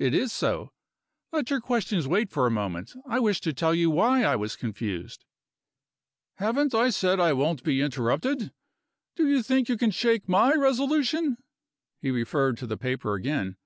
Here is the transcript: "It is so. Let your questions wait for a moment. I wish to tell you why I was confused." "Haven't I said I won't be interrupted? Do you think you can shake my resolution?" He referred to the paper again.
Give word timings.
"It 0.00 0.12
is 0.12 0.32
so. 0.32 0.72
Let 1.30 1.50
your 1.50 1.60
questions 1.60 2.08
wait 2.08 2.30
for 2.30 2.48
a 2.48 2.50
moment. 2.50 2.94
I 3.06 3.20
wish 3.20 3.40
to 3.42 3.52
tell 3.52 3.72
you 3.72 3.88
why 3.88 4.24
I 4.24 4.34
was 4.34 4.56
confused." 4.56 5.24
"Haven't 6.38 6.74
I 6.74 6.90
said 6.90 7.20
I 7.20 7.32
won't 7.32 7.62
be 7.62 7.80
interrupted? 7.80 8.52
Do 9.14 9.28
you 9.28 9.44
think 9.44 9.68
you 9.68 9.76
can 9.78 9.92
shake 9.92 10.28
my 10.28 10.52
resolution?" 10.54 11.36
He 12.02 12.10
referred 12.10 12.58
to 12.58 12.66
the 12.66 12.76
paper 12.76 13.14
again. 13.14 13.56